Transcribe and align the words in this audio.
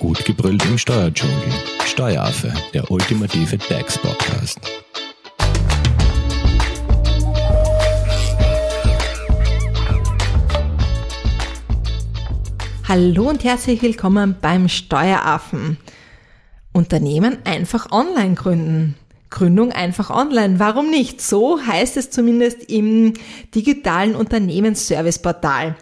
Gut 0.00 0.24
gebrüllt 0.24 0.64
im 0.64 0.78
Steuerdschungel. 0.78 1.52
Steueraffe, 1.84 2.50
der 2.72 2.90
ultimative 2.90 3.58
DAX-Podcast. 3.58 4.58
Hallo 12.88 13.28
und 13.28 13.44
herzlich 13.44 13.82
willkommen 13.82 14.36
beim 14.40 14.70
Steueraffen. 14.70 15.76
Unternehmen 16.72 17.36
einfach 17.44 17.92
online 17.92 18.36
gründen. 18.36 18.94
Gründung 19.28 19.70
einfach 19.70 20.08
online. 20.08 20.58
Warum 20.58 20.88
nicht? 20.88 21.20
So 21.20 21.60
heißt 21.60 21.98
es 21.98 22.10
zumindest 22.10 22.70
im 22.70 23.12
digitalen 23.54 24.16
Unternehmensserviceportal. 24.16 25.76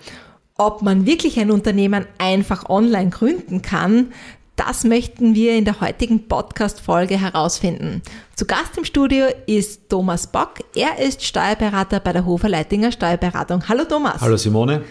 Ob 0.61 0.83
man 0.83 1.07
wirklich 1.07 1.39
ein 1.39 1.53
Unternehmen 1.53 2.05
einfach 2.19 2.69
online 2.69 3.11
gründen 3.11 3.63
kann, 3.63 4.13
das 4.57 4.83
möchten 4.83 5.37
wir 5.37 5.57
in 5.57 5.65
der 5.65 5.81
heutigen 5.81 6.27
Podcast-Folge 6.27 7.17
herausfinden. 7.17 8.03
Zu 8.35 8.45
Gast 8.45 8.77
im 8.77 8.85
Studio 8.85 9.27
ist 9.47 9.89
Thomas 9.89 10.27
Bock. 10.27 10.55
Er 10.75 10.99
ist 10.99 11.25
Steuerberater 11.25 12.01
bei 12.01 12.13
der 12.13 12.27
Hofer 12.27 12.49
Leitinger 12.49 12.91
Steuerberatung. 12.91 13.69
Hallo 13.69 13.85
Thomas. 13.85 14.21
Hallo 14.21 14.37
Simone. 14.37 14.83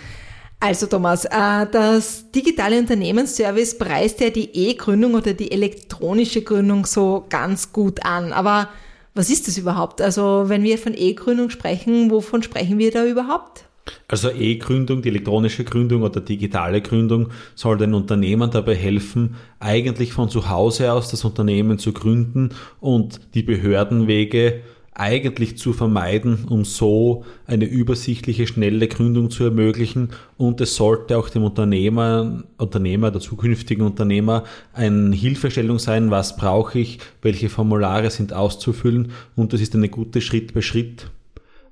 Also 0.62 0.86
Thomas, 0.86 1.26
äh, 1.26 1.68
das 1.70 2.32
digitale 2.32 2.80
Unternehmensservice 2.80 3.78
preist 3.78 4.22
ja 4.22 4.30
die 4.30 4.70
E-Gründung 4.70 5.16
oder 5.16 5.34
die 5.34 5.52
elektronische 5.52 6.44
Gründung 6.44 6.86
so 6.86 7.26
ganz 7.28 7.74
gut 7.74 8.06
an. 8.06 8.32
Aber 8.32 8.70
was 9.16 9.30
ist 9.30 9.50
das 9.50 9.58
überhaupt? 9.58 10.00
Also 10.00 10.46
wenn 10.48 10.64
wir 10.64 10.78
von 10.78 10.94
E-Gründung 10.96 11.50
sprechen, 11.50 12.10
wovon 12.10 12.42
sprechen 12.42 12.78
wir 12.78 12.92
da 12.92 13.04
überhaupt? 13.04 13.67
Also 14.08 14.30
E-Gründung, 14.30 15.02
die 15.02 15.10
elektronische 15.10 15.64
Gründung 15.64 16.04
oder 16.04 16.22
digitale 16.22 16.82
Gründung 16.82 17.30
soll 17.56 17.78
den 17.78 17.94
Unternehmern 17.94 18.52
dabei 18.52 18.76
helfen, 18.76 19.36
eigentlich 19.60 20.14
von 20.14 20.30
zu 20.30 20.50
Hause 20.50 20.92
aus 20.94 21.10
das 21.10 21.26
Unternehmen 21.26 21.80
zu 21.80 21.94
gründen 21.94 22.50
und 22.80 23.20
die 23.34 23.44
Behördenwege 23.44 24.62
eigentlich 24.98 25.58
zu 25.60 25.74
vermeiden, 25.74 26.46
um 26.50 26.66
so 26.66 27.24
eine 27.46 27.66
übersichtliche, 27.66 28.48
schnelle 28.48 28.88
Gründung 28.88 29.30
zu 29.30 29.44
ermöglichen. 29.44 30.10
Und 30.38 30.60
es 30.60 30.76
sollte 30.76 31.18
auch 31.18 31.30
dem 31.30 31.44
Unternehmer, 31.44 32.44
Unternehmer, 32.58 33.12
der 33.12 33.22
zukünftigen 33.22 33.86
Unternehmer, 33.86 34.44
eine 34.74 35.16
Hilfestellung 35.16 35.78
sein, 35.78 36.10
was 36.10 36.36
brauche 36.36 36.80
ich, 36.80 36.98
welche 37.22 37.50
Formulare 37.50 38.10
sind 38.10 38.34
auszufüllen. 38.34 39.12
Und 39.36 39.54
das 39.54 39.62
ist 39.62 39.76
eine 39.76 39.90
gute 39.90 40.20
Schritt-bei-Schritt 40.20 41.12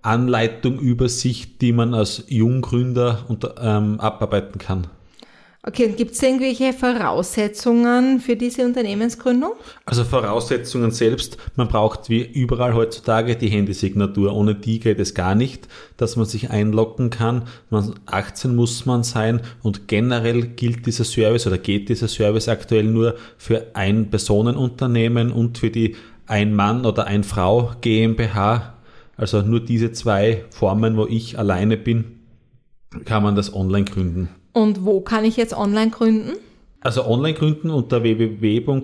Anleitung, 0.06 0.80
Übersicht, 0.80 1.62
die 1.62 1.72
man 1.72 1.94
als 1.94 2.24
Junggründer 2.28 3.26
unter, 3.28 3.56
ähm, 3.62 4.00
abarbeiten 4.00 4.60
kann. 4.60 4.88
Okay, 5.68 5.88
und 5.88 5.98
gibt 5.98 6.12
es 6.12 6.22
irgendwelche 6.22 6.74
Voraussetzungen 6.74 8.20
für 8.20 8.36
diese 8.36 8.64
Unternehmensgründung? 8.64 9.54
Also 9.84 10.04
Voraussetzungen 10.04 10.92
selbst, 10.92 11.38
man 11.56 11.68
braucht 11.68 12.08
wie 12.08 12.22
überall 12.22 12.76
heutzutage 12.76 13.36
die 13.36 13.48
Handysignatur. 13.48 14.36
Ohne 14.36 14.54
die 14.54 14.80
geht 14.80 15.00
es 15.00 15.16
gar 15.16 15.34
nicht, 15.34 15.68
dass 15.98 16.18
man 16.18 16.28
sich 16.28 16.52
einloggen 16.52 17.10
kann. 17.10 17.46
18 18.06 18.56
muss 18.56 18.86
man 18.86 19.04
sein 19.04 19.42
und 19.64 19.88
generell 19.88 20.44
gilt 20.44 20.86
dieser 20.86 21.04
Service 21.04 21.48
oder 21.48 21.58
geht 21.58 21.90
dieser 21.90 22.10
Service 22.10 22.48
aktuell 22.48 22.84
nur 22.84 23.16
für 23.40 23.66
ein 23.74 24.12
Personenunternehmen 24.12 25.32
und 25.32 25.58
für 25.58 25.72
die 25.72 25.96
ein 26.28 26.54
Mann 26.54 26.86
oder 26.86 27.08
ein 27.08 27.24
Frau 27.24 27.72
GmbH 27.82 28.75
also 29.18 29.42
nur 29.42 29.60
diese 29.60 29.92
zwei 29.92 30.46
Formen, 30.50 30.98
wo 30.98 31.06
ich 31.06 31.40
alleine 31.40 31.78
bin, 31.78 32.20
kann 33.06 33.24
man 33.24 33.36
das 33.36 33.54
online 33.54 33.86
gründen. 33.86 34.30
Und 34.54 34.86
wo 34.86 35.02
kann 35.02 35.26
ich 35.26 35.38
jetzt 35.38 35.56
online 35.56 35.92
gründen? 35.92 36.38
Also 36.82 37.06
online 37.06 37.34
gründen 37.34 37.72
unter 37.72 38.04
www.usb.at, 38.04 38.76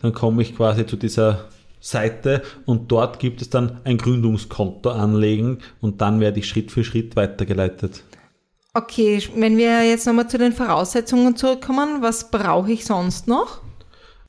dann 0.00 0.12
komme 0.12 0.42
ich 0.42 0.56
quasi 0.56 0.86
zu 0.86 0.96
dieser 0.96 1.48
Seite 1.80 2.42
und 2.64 2.92
dort 2.92 3.18
gibt 3.18 3.42
es 3.42 3.50
dann 3.50 3.80
ein 3.84 3.98
Gründungskonto 3.98 4.90
anlegen 4.90 5.58
und 5.80 6.00
dann 6.00 6.20
werde 6.20 6.38
ich 6.38 6.46
Schritt 6.46 6.70
für 6.70 6.84
Schritt 6.84 7.16
weitergeleitet. 7.16 8.04
Okay, 8.72 9.20
wenn 9.34 9.56
wir 9.58 9.84
jetzt 9.84 10.06
nochmal 10.06 10.30
zu 10.30 10.38
den 10.38 10.52
Voraussetzungen 10.52 11.36
zurückkommen, 11.36 12.00
was 12.00 12.30
brauche 12.30 12.72
ich 12.72 12.86
sonst 12.86 13.26
noch? 13.26 13.60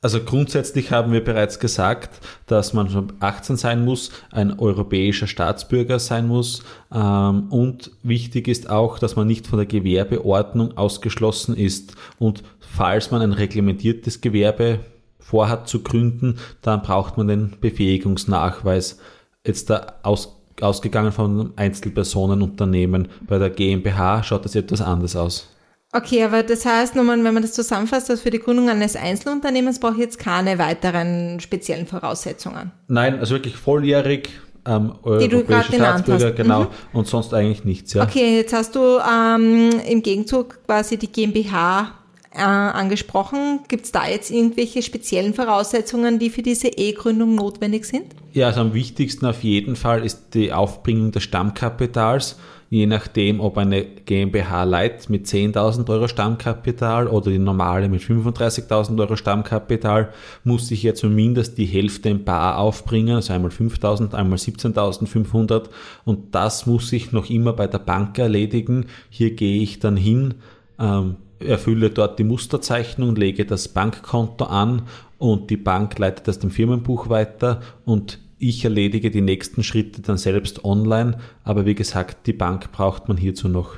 Also 0.04 0.20
grundsätzlich 0.22 0.90
haben 0.90 1.12
wir 1.12 1.24
bereits 1.24 1.58
gesagt, 1.58 2.20
dass 2.44 2.74
man 2.74 2.90
schon 2.90 3.14
18 3.20 3.56
sein 3.56 3.86
muss, 3.86 4.10
ein 4.30 4.58
europäischer 4.58 5.26
Staatsbürger 5.26 5.98
sein 5.98 6.28
muss 6.28 6.62
ähm, 6.94 7.46
und 7.48 7.90
wichtig 8.02 8.46
ist 8.46 8.68
auch, 8.68 8.98
dass 8.98 9.16
man 9.16 9.26
nicht 9.26 9.46
von 9.46 9.58
der 9.58 9.64
Gewerbeordnung 9.64 10.76
ausgeschlossen 10.76 11.56
ist 11.56 11.94
und 12.18 12.42
falls 12.60 13.12
man 13.12 13.22
ein 13.22 13.32
reglementiertes 13.32 14.20
Gewerbe 14.20 14.80
vorhat 15.20 15.68
zu 15.70 15.82
gründen, 15.82 16.36
dann 16.60 16.82
braucht 16.82 17.16
man 17.16 17.26
den 17.26 17.54
Befähigungsnachweis. 17.62 18.98
Jetzt 19.46 19.70
da 19.70 19.94
aus, 20.02 20.36
ausgegangen 20.60 21.12
von 21.12 21.54
Einzelpersonenunternehmen. 21.56 23.08
Bei 23.26 23.38
der 23.38 23.48
GmbH 23.48 24.22
schaut 24.22 24.44
das 24.44 24.54
etwas 24.54 24.82
anders 24.82 25.16
aus. 25.16 25.48
Okay, 25.96 26.24
aber 26.24 26.42
das 26.42 26.66
heißt 26.66 26.96
wenn 26.96 27.06
man 27.06 27.40
das 27.40 27.52
zusammenfasst, 27.52 28.10
dass 28.10 28.20
für 28.20 28.30
die 28.30 28.40
Gründung 28.40 28.68
eines 28.68 28.96
Einzelunternehmens 28.96 29.78
brauche 29.78 29.94
ich 29.94 30.00
jetzt 30.00 30.18
keine 30.18 30.58
weiteren 30.58 31.38
speziellen 31.38 31.86
Voraussetzungen. 31.86 32.72
Nein, 32.88 33.20
also 33.20 33.36
wirklich 33.36 33.54
volljährig, 33.54 34.30
ähm, 34.66 34.94
die 35.20 35.28
du 35.28 35.44
gerade 35.44 35.72
Staatsbürger, 35.72 36.26
hast. 36.30 36.36
genau, 36.36 36.62
mhm. 36.62 36.68
und 36.94 37.06
sonst 37.06 37.32
eigentlich 37.32 37.64
nichts, 37.64 37.94
ja. 37.94 38.02
Okay, 38.02 38.38
jetzt 38.38 38.52
hast 38.52 38.74
du 38.74 38.98
ähm, 38.98 39.70
im 39.88 40.02
Gegenzug 40.02 40.58
quasi 40.66 40.96
die 40.96 41.12
GmbH 41.12 41.92
äh, 42.32 42.40
angesprochen. 42.40 43.60
Gibt 43.68 43.84
es 43.84 43.92
da 43.92 44.08
jetzt 44.08 44.32
irgendwelche 44.32 44.82
speziellen 44.82 45.32
Voraussetzungen, 45.32 46.18
die 46.18 46.30
für 46.30 46.42
diese 46.42 46.66
E-Gründung 46.66 47.36
notwendig 47.36 47.84
sind? 47.84 48.06
Ja, 48.32 48.48
also 48.48 48.62
am 48.62 48.74
wichtigsten 48.74 49.26
auf 49.26 49.44
jeden 49.44 49.76
Fall 49.76 50.04
ist 50.04 50.34
die 50.34 50.52
Aufbringung 50.52 51.12
des 51.12 51.22
Stammkapitals 51.22 52.36
je 52.74 52.88
nachdem, 52.88 53.38
ob 53.38 53.56
eine 53.56 53.84
GmbH 53.84 54.64
Light 54.64 55.08
mit 55.08 55.26
10.000 55.26 55.88
Euro 55.90 56.08
Stammkapital 56.08 57.06
oder 57.06 57.30
die 57.30 57.38
normale 57.38 57.88
mit 57.88 58.02
35.000 58.02 58.98
Euro 58.98 59.14
Stammkapital, 59.14 60.12
muss 60.42 60.72
ich 60.72 60.82
ja 60.82 60.92
zumindest 60.92 61.56
die 61.56 61.66
Hälfte 61.66 62.08
im 62.08 62.24
Bar 62.24 62.58
aufbringen, 62.58 63.14
also 63.14 63.32
einmal 63.32 63.52
5.000, 63.52 64.14
einmal 64.14 64.38
17.500 64.38 65.66
und 66.04 66.34
das 66.34 66.66
muss 66.66 66.92
ich 66.92 67.12
noch 67.12 67.30
immer 67.30 67.52
bei 67.52 67.68
der 67.68 67.78
Bank 67.78 68.18
erledigen. 68.18 68.86
Hier 69.08 69.36
gehe 69.36 69.62
ich 69.62 69.78
dann 69.78 69.96
hin, 69.96 70.34
ähm, 70.80 71.14
erfülle 71.38 71.90
dort 71.90 72.18
die 72.18 72.24
Musterzeichnung, 72.24 73.14
lege 73.14 73.44
das 73.44 73.68
Bankkonto 73.68 74.46
an 74.46 74.82
und 75.18 75.48
die 75.48 75.56
Bank 75.56 75.96
leitet 76.00 76.26
das 76.26 76.40
dem 76.40 76.50
Firmenbuch 76.50 77.08
weiter 77.08 77.60
und 77.84 78.18
ich 78.48 78.64
erledige 78.64 79.10
die 79.10 79.20
nächsten 79.20 79.62
Schritte 79.62 80.02
dann 80.02 80.18
selbst 80.18 80.64
online, 80.64 81.18
aber 81.42 81.66
wie 81.66 81.74
gesagt, 81.74 82.26
die 82.26 82.32
Bank 82.32 82.72
braucht 82.72 83.08
man 83.08 83.16
hierzu 83.16 83.48
noch. 83.48 83.76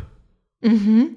Mhm. 0.60 1.16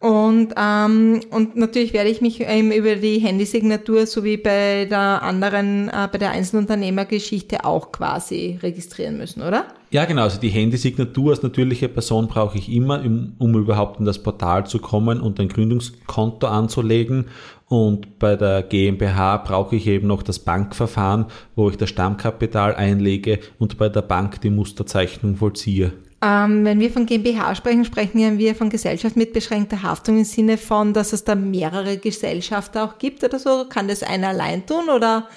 Und, 0.00 0.54
ähm, 0.56 1.20
und 1.30 1.56
natürlich 1.56 1.92
werde 1.92 2.08
ich 2.08 2.22
mich 2.22 2.40
ähm, 2.40 2.72
über 2.72 2.96
die 2.96 3.18
Handysignatur 3.18 4.06
sowie 4.06 4.38
bei 4.38 4.86
der 4.86 5.22
anderen, 5.22 5.90
äh, 5.90 6.08
bei 6.10 6.16
der 6.16 6.30
Einzelunternehmergeschichte 6.30 7.66
auch 7.66 7.92
quasi 7.92 8.58
registrieren 8.62 9.18
müssen, 9.18 9.42
oder? 9.42 9.66
Ja, 9.92 10.04
genau. 10.04 10.22
Also 10.22 10.40
die 10.40 10.50
Handysignatur 10.50 11.32
als 11.32 11.42
natürliche 11.42 11.88
Person 11.88 12.28
brauche 12.28 12.56
ich 12.56 12.70
immer, 12.70 13.04
um, 13.04 13.34
um 13.38 13.54
überhaupt 13.56 13.98
in 13.98 14.06
das 14.06 14.22
Portal 14.22 14.64
zu 14.66 14.78
kommen 14.78 15.20
und 15.20 15.40
ein 15.40 15.48
Gründungskonto 15.48 16.46
anzulegen. 16.46 17.26
Und 17.66 18.18
bei 18.20 18.36
der 18.36 18.62
GmbH 18.62 19.38
brauche 19.38 19.74
ich 19.74 19.88
eben 19.88 20.06
noch 20.06 20.22
das 20.22 20.38
Bankverfahren, 20.38 21.26
wo 21.56 21.70
ich 21.70 21.76
das 21.76 21.90
Stammkapital 21.90 22.74
einlege 22.76 23.40
und 23.58 23.78
bei 23.78 23.88
der 23.88 24.02
Bank 24.02 24.40
die 24.40 24.50
Musterzeichnung 24.50 25.36
vollziehe. 25.36 25.92
Ähm, 26.22 26.64
wenn 26.64 26.78
wir 26.78 26.90
von 26.90 27.06
GmbH 27.06 27.54
sprechen, 27.54 27.84
sprechen 27.84 28.38
wir 28.38 28.54
von 28.54 28.70
Gesellschaft 28.70 29.16
mit 29.16 29.32
beschränkter 29.32 29.82
Haftung 29.82 30.18
im 30.18 30.24
Sinne 30.24 30.58
von, 30.58 30.92
dass 30.92 31.12
es 31.12 31.24
da 31.24 31.34
mehrere 31.34 31.96
Gesellschafter 31.96 32.84
auch 32.84 32.98
gibt 32.98 33.24
oder 33.24 33.38
so. 33.38 33.64
Kann 33.68 33.88
das 33.88 34.02
einer 34.02 34.28
allein 34.28 34.66
tun 34.66 34.88
oder 34.94 35.28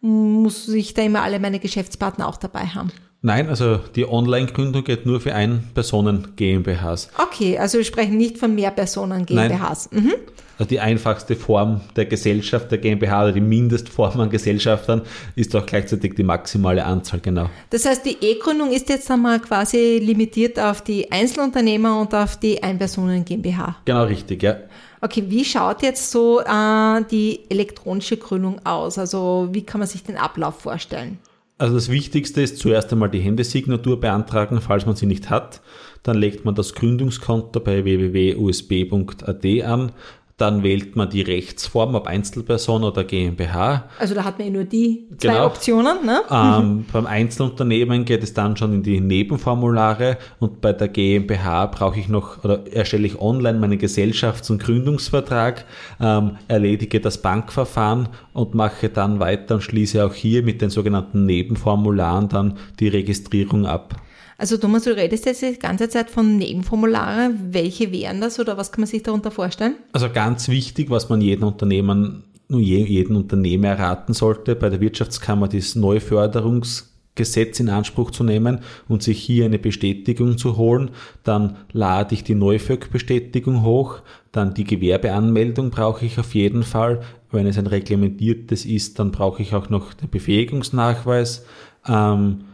muss 0.00 0.68
ich 0.68 0.94
da 0.94 1.02
immer 1.02 1.22
alle 1.22 1.40
meine 1.40 1.58
Geschäftspartner 1.58 2.28
auch 2.28 2.36
dabei 2.36 2.66
haben? 2.66 2.92
Nein, 3.22 3.50
also 3.50 3.76
die 3.94 4.08
Online-Gründung 4.08 4.82
geht 4.82 5.04
nur 5.04 5.20
für 5.20 5.34
Ein-Personen-GmbHs. 5.34 7.10
Okay, 7.18 7.58
also 7.58 7.76
wir 7.76 7.84
sprechen 7.84 8.16
nicht 8.16 8.38
von 8.38 8.54
Mehrpersonen 8.54 9.26
GmbHs. 9.26 9.90
Mhm. 9.92 10.14
Also 10.58 10.68
die 10.68 10.80
einfachste 10.80 11.36
Form 11.36 11.82
der 11.96 12.06
Gesellschaft 12.06 12.70
der 12.70 12.78
GmbH 12.78 13.24
oder 13.24 13.32
die 13.32 13.40
Mindestform 13.42 14.20
an 14.20 14.30
Gesellschaftern 14.30 15.02
ist 15.36 15.54
auch 15.54 15.66
gleichzeitig 15.66 16.14
die 16.16 16.22
maximale 16.22 16.84
Anzahl, 16.84 17.20
genau. 17.20 17.50
Das 17.68 17.84
heißt, 17.84 18.06
die 18.06 18.16
E-Gründung 18.20 18.70
ist 18.70 18.88
jetzt 18.88 19.10
einmal 19.10 19.38
quasi 19.40 19.98
limitiert 20.02 20.58
auf 20.58 20.82
die 20.82 21.12
Einzelunternehmer 21.12 22.00
und 22.00 22.14
auf 22.14 22.38
die 22.38 22.62
Ein-Personen 22.62 23.24
GmbH. 23.24 23.76
Genau, 23.84 24.04
richtig, 24.04 24.42
ja. 24.42 24.56
Okay, 25.02 25.24
wie 25.28 25.44
schaut 25.44 25.82
jetzt 25.82 26.10
so 26.10 26.40
äh, 26.40 27.04
die 27.10 27.40
elektronische 27.50 28.16
Gründung 28.16 28.64
aus? 28.64 28.98
Also 28.98 29.48
wie 29.52 29.62
kann 29.62 29.78
man 29.78 29.88
sich 29.88 30.02
den 30.04 30.16
Ablauf 30.16 30.60
vorstellen? 30.60 31.18
Also 31.60 31.74
das 31.74 31.90
Wichtigste 31.90 32.40
ist 32.40 32.56
zuerst 32.56 32.90
einmal 32.90 33.10
die 33.10 33.20
Händesignatur 33.20 34.00
beantragen, 34.00 34.62
falls 34.62 34.86
man 34.86 34.96
sie 34.96 35.04
nicht 35.04 35.28
hat. 35.28 35.60
Dann 36.02 36.16
legt 36.16 36.46
man 36.46 36.54
das 36.54 36.72
Gründungskonto 36.72 37.60
bei 37.60 37.84
www.usb.at 37.84 39.44
an. 39.64 39.92
Dann 40.40 40.62
wählt 40.62 40.96
man 40.96 41.10
die 41.10 41.20
Rechtsform, 41.20 41.94
ob 41.94 42.06
Einzelperson 42.06 42.82
oder 42.82 43.04
GmbH. 43.04 43.84
Also 43.98 44.14
da 44.14 44.24
hat 44.24 44.38
man 44.38 44.46
ja 44.48 44.52
nur 44.54 44.64
die 44.64 45.06
zwei 45.18 45.28
Genau. 45.34 45.46
Optionen, 45.46 46.06
ne? 46.06 46.22
Ähm, 46.30 46.86
beim 46.90 47.04
Einzelunternehmen 47.04 48.06
geht 48.06 48.22
es 48.22 48.32
dann 48.32 48.56
schon 48.56 48.72
in 48.72 48.82
die 48.82 49.00
Nebenformulare 49.00 50.16
und 50.38 50.62
bei 50.62 50.72
der 50.72 50.88
GmbH 50.88 51.66
brauche 51.66 52.00
ich 52.00 52.08
noch 52.08 52.42
oder 52.42 52.66
erstelle 52.72 53.06
ich 53.06 53.20
online 53.20 53.58
meinen 53.58 53.78
Gesellschafts- 53.78 54.50
und 54.50 54.62
Gründungsvertrag, 54.62 55.66
ähm, 56.00 56.38
erledige 56.48 57.00
das 57.00 57.18
Bankverfahren 57.18 58.08
und 58.32 58.54
mache 58.54 58.88
dann 58.88 59.20
weiter 59.20 59.56
und 59.56 59.60
schließe 59.60 60.02
auch 60.04 60.14
hier 60.14 60.42
mit 60.42 60.62
den 60.62 60.70
sogenannten 60.70 61.26
Nebenformularen 61.26 62.28
dann 62.30 62.56
die 62.78 62.88
Registrierung 62.88 63.66
ab. 63.66 63.94
Also 64.40 64.56
Thomas, 64.56 64.84
du 64.84 64.96
redest 64.96 65.26
jetzt 65.26 65.42
die 65.42 65.58
ganze 65.58 65.90
Zeit 65.90 66.08
von 66.08 66.38
Nebenformulare. 66.38 67.34
Welche 67.50 67.92
wären 67.92 68.22
das 68.22 68.40
oder 68.40 68.56
was 68.56 68.72
kann 68.72 68.80
man 68.80 68.88
sich 68.88 69.02
darunter 69.02 69.30
vorstellen? 69.30 69.74
Also 69.92 70.08
ganz 70.08 70.48
wichtig, 70.48 70.88
was 70.88 71.10
man 71.10 71.20
jedem 71.20 71.44
Unternehmen, 71.44 72.24
nur 72.48 72.60
je- 72.62 72.86
jeden 72.86 73.16
Unternehmer 73.16 73.78
raten 73.78 74.14
sollte, 74.14 74.56
bei 74.56 74.70
der 74.70 74.80
Wirtschaftskammer 74.80 75.46
das 75.46 75.74
Neuförderungsgesetz 75.74 77.60
in 77.60 77.68
Anspruch 77.68 78.12
zu 78.12 78.24
nehmen 78.24 78.60
und 78.88 79.02
sich 79.02 79.20
hier 79.22 79.44
eine 79.44 79.58
Bestätigung 79.58 80.38
zu 80.38 80.56
holen. 80.56 80.90
Dann 81.22 81.56
lade 81.72 82.14
ich 82.14 82.24
die 82.24 82.34
Neuföck-Bestätigung 82.34 83.62
hoch. 83.62 84.00
Dann 84.32 84.54
die 84.54 84.64
Gewerbeanmeldung 84.64 85.68
brauche 85.68 86.06
ich 86.06 86.18
auf 86.18 86.34
jeden 86.34 86.62
Fall. 86.62 87.02
Wenn 87.30 87.46
es 87.46 87.58
ein 87.58 87.66
reglementiertes 87.66 88.64
ist, 88.64 88.98
dann 88.98 89.12
brauche 89.12 89.42
ich 89.42 89.54
auch 89.54 89.68
noch 89.68 89.92
den 89.92 90.08
Befähigungsnachweis. 90.08 91.44
Ähm, 91.86 92.44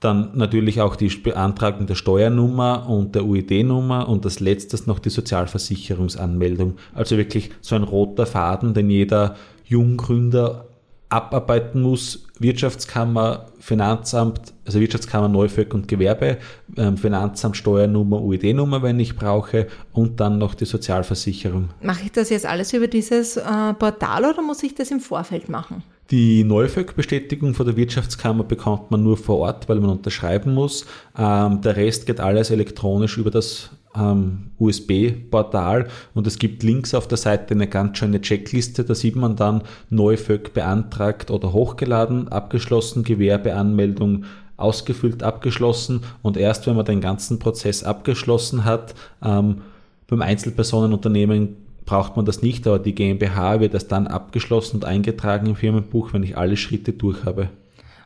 dann 0.00 0.30
natürlich 0.34 0.80
auch 0.80 0.96
die 0.96 1.08
Beantragung 1.08 1.86
der 1.86 1.94
Steuernummer 1.94 2.88
und 2.88 3.14
der 3.14 3.24
UID-Nummer 3.24 4.08
und 4.08 4.24
als 4.24 4.40
letztes 4.40 4.86
noch 4.86 4.98
die 4.98 5.10
Sozialversicherungsanmeldung. 5.10 6.74
Also 6.94 7.16
wirklich 7.16 7.50
so 7.60 7.76
ein 7.76 7.82
roter 7.82 8.26
Faden, 8.26 8.74
den 8.74 8.90
jeder 8.90 9.36
Junggründer 9.64 10.66
abarbeiten 11.08 11.82
muss. 11.82 12.26
Wirtschaftskammer, 12.38 13.46
Finanzamt, 13.58 14.52
also 14.66 14.80
Wirtschaftskammer, 14.80 15.28
Neuföck 15.28 15.72
und 15.72 15.88
Gewerbe, 15.88 16.38
ähm, 16.76 16.98
Finanzamt, 16.98 17.56
Steuernummer, 17.56 18.20
UID-Nummer, 18.20 18.82
wenn 18.82 19.00
ich 19.00 19.16
brauche 19.16 19.68
und 19.92 20.20
dann 20.20 20.36
noch 20.36 20.54
die 20.54 20.66
Sozialversicherung. 20.66 21.70
Mache 21.80 22.04
ich 22.04 22.12
das 22.12 22.28
jetzt 22.28 22.44
alles 22.44 22.72
über 22.74 22.88
dieses 22.88 23.38
äh, 23.38 23.72
Portal 23.78 24.26
oder 24.26 24.42
muss 24.42 24.62
ich 24.62 24.74
das 24.74 24.90
im 24.90 25.00
Vorfeld 25.00 25.48
machen? 25.48 25.82
Die 26.10 26.44
Neuföck-Bestätigung 26.44 27.54
von 27.54 27.66
der 27.66 27.76
Wirtschaftskammer 27.76 28.44
bekommt 28.44 28.92
man 28.92 29.02
nur 29.02 29.16
vor 29.16 29.38
Ort, 29.38 29.68
weil 29.68 29.80
man 29.80 29.90
unterschreiben 29.90 30.54
muss. 30.54 30.86
Ähm, 31.18 31.60
der 31.62 31.76
Rest 31.76 32.06
geht 32.06 32.20
alles 32.20 32.50
elektronisch 32.50 33.18
über 33.18 33.32
das 33.32 33.70
ähm, 33.96 34.50
USB-Portal 34.58 35.88
und 36.14 36.26
es 36.28 36.38
gibt 36.38 36.62
links 36.62 36.94
auf 36.94 37.08
der 37.08 37.18
Seite 37.18 37.54
eine 37.54 37.66
ganz 37.66 37.98
schöne 37.98 38.20
Checkliste. 38.20 38.84
Da 38.84 38.94
sieht 38.94 39.16
man 39.16 39.34
dann 39.34 39.62
Neuföck 39.90 40.54
beantragt 40.54 41.32
oder 41.32 41.52
hochgeladen, 41.52 42.28
abgeschlossen, 42.28 43.02
Gewerbeanmeldung 43.02 44.26
ausgefüllt, 44.56 45.24
abgeschlossen 45.24 46.02
und 46.22 46.36
erst 46.36 46.68
wenn 46.68 46.76
man 46.76 46.84
den 46.84 47.00
ganzen 47.00 47.40
Prozess 47.40 47.82
abgeschlossen 47.82 48.64
hat, 48.64 48.94
ähm, 49.24 49.62
beim 50.06 50.22
Einzelpersonenunternehmen 50.22 51.65
braucht 51.86 52.16
man 52.16 52.26
das 52.26 52.42
nicht, 52.42 52.66
aber 52.66 52.78
die 52.78 52.94
GmbH 52.94 53.60
wird 53.60 53.72
erst 53.72 53.92
dann 53.92 54.06
abgeschlossen 54.06 54.76
und 54.76 54.84
eingetragen 54.84 55.46
im 55.46 55.56
Firmenbuch, 55.56 56.12
wenn 56.12 56.22
ich 56.22 56.36
alle 56.36 56.56
Schritte 56.56 56.92
durch 56.92 57.24
habe. 57.24 57.48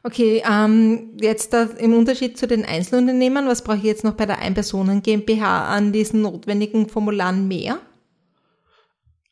Okay, 0.03 0.43
ähm, 0.51 1.11
jetzt 1.21 1.55
im 1.79 1.95
Unterschied 1.95 2.39
zu 2.39 2.47
den 2.47 2.65
Einzelunternehmen, 2.65 3.47
was 3.47 3.63
brauche 3.63 3.79
ich 3.79 3.83
jetzt 3.83 4.05
noch 4.05 4.15
bei 4.15 4.25
der 4.25 4.39
Ein-Personen 4.39 5.03
GmbH 5.03 5.67
an 5.67 5.93
diesen 5.93 6.23
notwendigen 6.23 6.89
Formularen 6.89 7.49
mehr? 7.49 7.79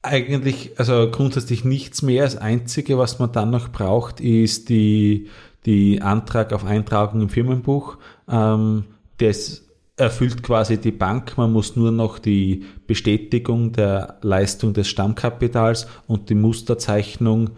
Eigentlich, 0.03 0.79
also 0.79 1.11
grundsätzlich 1.11 1.65
nichts 1.65 2.03
mehr. 2.03 2.25
Das 2.25 2.37
Einzige, 2.37 2.99
was 2.99 3.19
man 3.19 3.33
dann 3.33 3.51
noch 3.51 3.73
braucht, 3.73 4.21
ist 4.21 4.69
die, 4.69 5.29
die 5.67 6.03
Antrag 6.03 6.53
auf 6.53 6.65
Eintragung 6.65 7.23
im 7.23 7.29
Firmenbuch. 7.31 7.97
Ähm, 8.31 8.85
das 9.19 9.68
erfüllt 9.99 10.43
quasi 10.43 10.79
die 10.79 10.93
Bank. 10.93 11.37
Man 11.37 11.53
muss 11.53 11.77
nur 11.77 11.93
noch 11.93 12.19
die 12.19 12.65
Bestätigung 12.87 13.73
der 13.73 14.17
Leistung 14.23 14.73
des 14.73 14.89
Stammkapitals 14.89 15.87
und 16.07 16.31
die 16.31 16.35
Musterzeichnung 16.35 17.51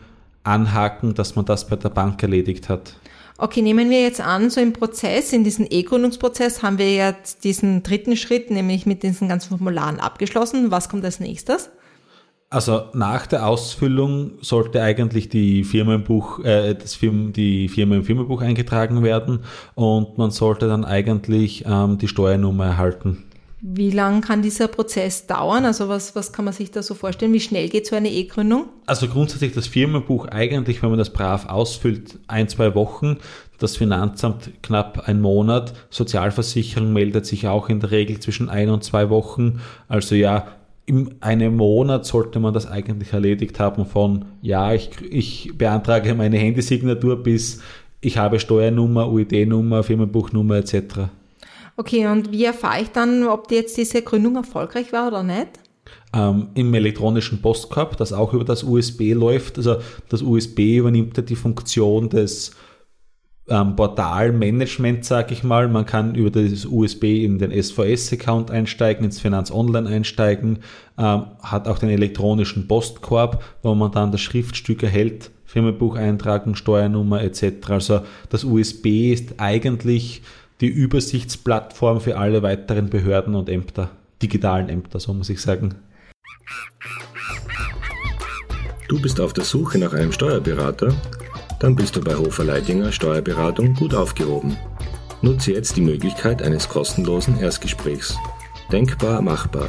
anhaken, 0.42 1.14
dass 1.14 1.36
man 1.36 1.44
das 1.44 1.68
bei 1.68 1.76
der 1.76 1.90
Bank 1.90 2.22
erledigt 2.22 2.68
hat. 2.68 2.94
Okay, 3.38 3.62
nehmen 3.62 3.88
wir 3.88 4.02
jetzt 4.02 4.20
an, 4.20 4.50
so 4.50 4.60
im 4.60 4.74
Prozess, 4.74 5.32
in 5.32 5.44
diesem 5.44 5.66
E-Gründungsprozess 5.70 6.62
haben 6.62 6.76
wir 6.76 6.92
jetzt 6.92 7.44
diesen 7.44 7.82
dritten 7.82 8.16
Schritt, 8.16 8.50
nämlich 8.50 8.84
mit 8.84 9.02
diesen 9.02 9.28
ganzen 9.28 9.48
Formularen 9.48 9.98
abgeschlossen. 9.98 10.70
Was 10.70 10.90
kommt 10.90 11.04
als 11.06 11.20
nächstes? 11.20 11.70
Also 12.52 12.82
nach 12.94 13.28
der 13.28 13.46
Ausfüllung 13.46 14.32
sollte 14.40 14.82
eigentlich 14.82 15.28
die 15.28 15.62
Firmenbuch, 15.62 16.40
äh, 16.40 16.74
das 16.74 16.96
Firmen, 16.96 17.32
die 17.32 17.68
Firma 17.68 17.94
im 17.94 18.02
Firmenbuch 18.02 18.42
eingetragen 18.42 19.04
werden 19.04 19.44
und 19.76 20.18
man 20.18 20.32
sollte 20.32 20.66
dann 20.66 20.84
eigentlich 20.84 21.64
ähm, 21.64 21.98
die 21.98 22.08
Steuernummer 22.08 22.66
erhalten. 22.66 23.22
Wie 23.62 23.90
lang 23.90 24.20
kann 24.20 24.42
dieser 24.42 24.66
Prozess 24.66 25.28
dauern? 25.28 25.64
Also 25.64 25.88
was, 25.88 26.16
was 26.16 26.32
kann 26.32 26.44
man 26.44 26.52
sich 26.54 26.72
da 26.72 26.82
so 26.82 26.94
vorstellen? 26.94 27.32
Wie 27.34 27.40
schnell 27.40 27.68
geht 27.68 27.86
so 27.86 27.94
eine 27.94 28.10
E-Gründung? 28.10 28.64
Also 28.86 29.06
grundsätzlich 29.06 29.52
das 29.52 29.68
Firmenbuch 29.68 30.26
eigentlich, 30.26 30.82
wenn 30.82 30.90
man 30.90 30.98
das 30.98 31.12
brav 31.12 31.46
ausfüllt, 31.46 32.18
ein, 32.26 32.48
zwei 32.48 32.74
Wochen, 32.74 33.18
das 33.58 33.76
Finanzamt 33.76 34.50
knapp 34.62 35.06
ein 35.06 35.20
Monat, 35.20 35.74
Sozialversicherung 35.90 36.92
meldet 36.92 37.26
sich 37.26 37.46
auch 37.46 37.68
in 37.68 37.78
der 37.78 37.92
Regel 37.92 38.18
zwischen 38.18 38.48
ein 38.48 38.70
und 38.70 38.82
zwei 38.82 39.08
Wochen. 39.08 39.60
Also 39.88 40.16
ja, 40.16 40.48
in 40.90 41.14
einem 41.20 41.56
Monat 41.56 42.04
sollte 42.04 42.40
man 42.40 42.52
das 42.52 42.66
eigentlich 42.66 43.12
erledigt 43.12 43.60
haben 43.60 43.86
von, 43.86 44.24
ja, 44.42 44.72
ich, 44.72 44.90
ich 45.08 45.52
beantrage 45.56 46.14
meine 46.14 46.36
Handysignatur 46.36 47.22
bis 47.22 47.62
ich 48.00 48.16
habe 48.16 48.40
Steuernummer, 48.40 49.08
UID-Nummer, 49.12 49.82
Firmenbuchnummer 49.82 50.56
etc. 50.56 51.10
Okay, 51.76 52.06
und 52.06 52.32
wie 52.32 52.44
erfahre 52.44 52.82
ich 52.82 52.88
dann, 52.88 53.28
ob 53.28 53.52
jetzt 53.52 53.76
diese 53.76 54.02
Gründung 54.02 54.36
erfolgreich 54.36 54.92
war 54.92 55.08
oder 55.08 55.22
nicht? 55.22 55.60
ähm, 56.12 56.48
im 56.54 56.74
elektronischen 56.74 57.40
Postkorb, 57.40 57.96
das 57.96 58.12
auch 58.12 58.32
über 58.32 58.44
das 58.44 58.64
USB 58.64 59.12
läuft. 59.12 59.58
Also 59.58 59.76
das 60.08 60.22
USB 60.22 60.78
übernimmt 60.78 61.16
ja 61.16 61.22
die 61.22 61.36
Funktion 61.36 62.08
des 62.08 62.52
ähm, 63.50 63.76
Portalmanagement, 63.76 65.04
sage 65.04 65.34
ich 65.34 65.42
mal. 65.42 65.68
Man 65.68 65.84
kann 65.84 66.14
über 66.14 66.30
das 66.30 66.64
USB 66.64 67.24
in 67.24 67.38
den 67.38 67.50
SVS-Account 67.50 68.50
einsteigen, 68.50 69.04
ins 69.04 69.20
Finanz 69.20 69.50
Online 69.50 69.88
einsteigen, 69.88 70.60
ähm, 70.96 71.24
hat 71.42 71.68
auch 71.68 71.78
den 71.78 71.90
elektronischen 71.90 72.68
Postkorb, 72.68 73.42
wo 73.62 73.74
man 73.74 73.92
dann 73.92 74.12
das 74.12 74.20
Schriftstück 74.20 74.82
erhält, 74.82 75.30
Firmenbuch 75.44 75.96
eintragen, 75.96 76.54
Steuernummer 76.54 77.22
etc. 77.22 77.68
Also 77.68 78.02
das 78.28 78.44
USB 78.44 79.12
ist 79.12 79.34
eigentlich 79.38 80.22
die 80.60 80.68
Übersichtsplattform 80.68 82.00
für 82.00 82.16
alle 82.18 82.42
weiteren 82.42 82.88
Behörden 82.88 83.34
und 83.34 83.48
Ämter, 83.48 83.90
digitalen 84.22 84.68
Ämter, 84.68 85.00
so 85.00 85.12
muss 85.12 85.28
ich 85.28 85.40
sagen. 85.40 85.74
Du 88.88 89.00
bist 89.00 89.20
auf 89.20 89.32
der 89.32 89.44
Suche 89.44 89.78
nach 89.78 89.92
einem 89.92 90.12
Steuerberater? 90.12 90.94
Dann 91.60 91.76
bist 91.76 91.94
du 91.94 92.00
bei 92.00 92.16
Hofer 92.16 92.42
Leidinger 92.44 92.90
Steuerberatung 92.90 93.74
gut 93.74 93.94
aufgehoben. 93.94 94.56
Nutze 95.20 95.52
jetzt 95.52 95.76
die 95.76 95.82
Möglichkeit 95.82 96.42
eines 96.42 96.66
kostenlosen 96.68 97.38
Erstgesprächs. 97.38 98.16
Denkbar 98.72 99.20
machbar. 99.20 99.68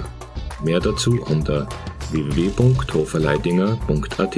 Mehr 0.63 0.79
dazu 0.79 1.21
unter 1.27 1.67
www.hoferleidinger.at. 2.11 4.37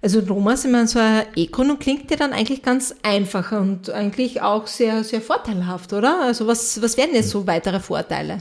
Also 0.00 0.20
Thomas, 0.20 0.64
ich 0.64 0.70
meine, 0.70 0.86
so 0.86 1.00
eine 1.00 1.26
E-Gründung 1.34 1.80
klingt 1.80 2.08
ja 2.10 2.16
dann 2.16 2.32
eigentlich 2.32 2.62
ganz 2.62 2.94
einfach 3.02 3.50
und 3.52 3.90
eigentlich 3.90 4.42
auch 4.42 4.68
sehr, 4.68 5.02
sehr 5.02 5.20
vorteilhaft, 5.20 5.92
oder? 5.92 6.20
Also 6.20 6.46
was, 6.46 6.80
was 6.80 6.96
wären 6.96 7.14
jetzt 7.14 7.30
so 7.30 7.44
weitere 7.46 7.80
Vorteile? 7.80 8.38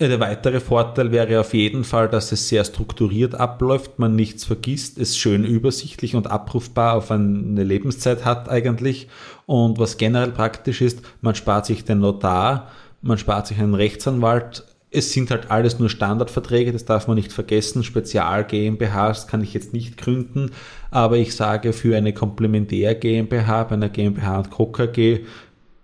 Ja, 0.00 0.08
der 0.08 0.18
weitere 0.18 0.58
Vorteil 0.58 1.12
wäre 1.12 1.38
auf 1.38 1.54
jeden 1.54 1.84
Fall, 1.84 2.08
dass 2.08 2.32
es 2.32 2.48
sehr 2.48 2.64
strukturiert 2.64 3.36
abläuft, 3.36 4.00
man 4.00 4.16
nichts 4.16 4.44
vergisst, 4.44 4.98
es 4.98 5.16
schön 5.16 5.44
übersichtlich 5.44 6.16
und 6.16 6.26
abrufbar 6.26 6.94
auf 6.94 7.12
eine 7.12 7.62
Lebenszeit 7.62 8.24
hat 8.24 8.48
eigentlich. 8.48 9.06
Und 9.46 9.78
was 9.78 9.96
generell 9.96 10.32
praktisch 10.32 10.80
ist, 10.80 11.02
man 11.20 11.36
spart 11.36 11.66
sich 11.66 11.84
den 11.84 12.00
Notar, 12.00 12.72
man 13.02 13.18
spart 13.18 13.46
sich 13.46 13.60
einen 13.60 13.74
Rechtsanwalt. 13.74 14.64
Es 14.90 15.12
sind 15.12 15.30
halt 15.30 15.52
alles 15.52 15.78
nur 15.78 15.88
Standardverträge, 15.88 16.72
das 16.72 16.84
darf 16.84 17.06
man 17.06 17.16
nicht 17.16 17.32
vergessen. 17.32 17.84
Spezial 17.84 18.44
GmbHs 18.44 19.28
kann 19.28 19.42
ich 19.42 19.54
jetzt 19.54 19.72
nicht 19.72 19.96
gründen, 19.96 20.50
aber 20.90 21.18
ich 21.18 21.36
sage 21.36 21.72
für 21.72 21.96
eine 21.96 22.12
Komplementär 22.12 22.96
GmbH, 22.96 23.64
bei 23.64 23.74
einer 23.76 23.90
GmbH 23.90 24.38
und 24.38 24.50
Co. 24.50 24.66
KG, 24.66 25.20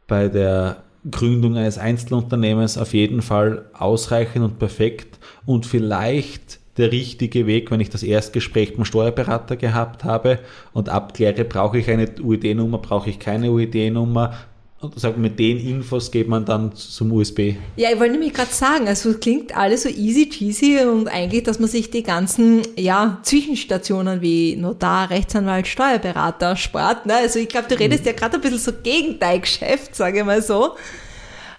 bei 0.09 0.29
der 0.29 0.83
Gründung 1.09 1.57
eines 1.57 1.79
Einzelunternehmens 1.79 2.77
auf 2.77 2.93
jeden 2.93 3.23
Fall 3.23 3.67
ausreichend 3.73 4.45
und 4.45 4.59
perfekt 4.59 5.19
und 5.47 5.67
vielleicht 5.67 6.61
der 6.77 6.93
richtige 6.93 7.47
Weg, 7.47 7.71
wenn 7.71 7.81
ich 7.81 7.91
das 7.91 8.03
Erstgespräch 8.03 8.75
dem 8.75 8.85
Steuerberater 8.85 9.57
gehabt 9.57 10.05
habe 10.05 10.39
und 10.73 10.89
abkläre, 10.89 11.45
brauche 11.45 11.79
ich 11.79 11.91
eine 11.91 12.09
UID-Nummer, 12.21 12.79
brauche 12.79 13.11
ich 13.11 13.19
keine 13.19 13.51
UID-Nummer, 13.51 14.35
und 14.81 14.99
sagt, 14.99 15.19
mit 15.19 15.39
den 15.39 15.59
Infos 15.59 16.11
geht 16.11 16.27
man 16.27 16.45
dann 16.47 16.75
zum 16.75 17.13
USB. 17.13 17.55
Ja, 17.77 17.91
ich 17.93 18.01
wollte 18.01 18.13
nämlich 18.13 18.33
gerade 18.33 18.51
sagen, 18.51 18.89
also 18.89 19.11
es 19.11 19.21
klingt 19.21 19.55
alles 19.55 19.83
so 19.83 19.91
easy 19.91 20.29
cheesy 20.31 20.79
und 20.79 21.07
eigentlich, 21.07 21.43
dass 21.43 21.59
man 21.59 21.69
sich 21.69 21.91
die 21.91 22.03
ganzen 22.03 22.63
ja, 22.77 23.19
Zwischenstationen 23.23 24.23
wie 24.23 24.57
Notar, 24.57 25.11
Rechtsanwalt, 25.11 25.67
Steuerberater 25.67 26.57
spart. 26.57 27.05
Ne? 27.05 27.15
Also 27.15 27.39
ich 27.39 27.49
glaube, 27.49 27.69
du 27.69 27.79
redest 27.79 28.07
ja 28.07 28.13
gerade 28.13 28.37
ein 28.37 28.41
bisschen 28.41 28.59
so 28.59 28.73
gegen 28.83 29.19
dein 29.19 29.43
Geschäft, 29.43 29.95
sage 29.95 30.21
ich 30.21 30.25
mal 30.25 30.41
so. 30.41 30.77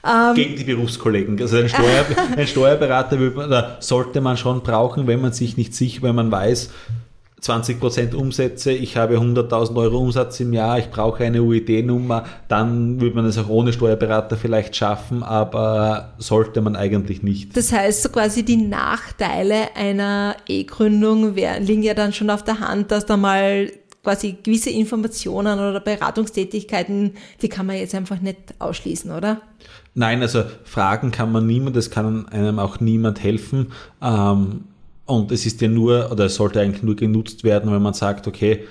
Ähm, 0.04 0.34
gegen 0.34 0.56
die 0.56 0.64
Berufskollegen. 0.64 1.40
Also 1.40 1.58
ein, 1.58 1.70
Steuer, 1.70 2.06
ein 2.36 2.48
Steuerberater 2.48 3.18
man, 3.18 3.66
sollte 3.82 4.20
man 4.20 4.36
schon 4.36 4.64
brauchen, 4.64 5.06
wenn 5.06 5.22
man 5.22 5.32
sich 5.32 5.58
nicht 5.58 5.76
sicher, 5.76 6.02
wenn 6.02 6.16
man 6.16 6.32
weiß, 6.32 6.72
20% 7.42 8.14
Umsätze, 8.14 8.72
ich 8.72 8.98
habe 8.98 9.18
100.000 9.18 9.76
Euro 9.76 9.98
Umsatz 9.98 10.40
im 10.40 10.54
Jahr, 10.54 10.78
ich 10.78 10.92
brauche 10.92 11.24
eine 11.24 11.42
UID-Nummer, 11.42 12.26
dann 12.48 13.02
würde 13.02 13.16
man 13.16 13.26
es 13.26 13.38
auch 13.40 13.50
ohne 13.50 13.74
Steuerberater 13.74 14.38
vielleicht 14.38 14.76
schaffen, 14.76 15.24
aber 15.24 16.14
sollte 16.20 16.62
man 16.62 16.76
eigentlich 16.76 17.24
nicht. 17.24 17.58
Das 17.58 17.72
heißt, 17.72 18.04
so 18.04 18.10
quasi 18.10 18.44
die 18.44 18.58
Nachteile 18.58 19.76
einer 19.76 20.36
E-Gründung 20.48 21.34
liegen 21.34 21.82
ja 21.82 21.96
dann 21.96 22.14
schon 22.14 22.30
auf 22.30 22.44
der 22.44 22.60
Hand, 22.60 22.92
dass 22.92 23.08
da 23.08 23.18
mal 23.18 23.72
quasi 24.04 24.38
gewisse 24.44 24.70
Informationen 24.70 25.60
oder 25.60 25.80
Beratungstätigkeiten, 25.80 27.16
die 27.42 27.50
kann 27.50 27.66
man 27.66 27.78
jetzt 27.78 27.96
einfach 27.96 28.20
nicht 28.20 28.38
ausschließen, 28.60 29.12
oder? 29.12 29.42
Nein, 29.94 30.22
also 30.22 30.44
Fragen 30.64 31.12
kann 31.12 31.32
man 31.32 31.46
niemand, 31.46 31.76
es 31.76 31.92
kann 31.92 32.28
einem 32.30 32.60
auch 32.60 32.80
niemand 32.80 33.22
helfen. 33.22 33.72
Ähm, 34.02 34.66
und 35.12 35.32
es 35.32 35.46
ist 35.46 35.62
ja 35.62 35.68
nur, 35.68 36.12
oder 36.12 36.26
es 36.26 36.36
sollte 36.36 36.62
eigentlich 36.62 36.84
nur 36.84 36.96
genutzt 36.96 37.44
werden, 37.44 37.72
wenn 37.72 37.82
man 37.82 37.94
sagt, 37.94 38.28
okay, 38.28 38.66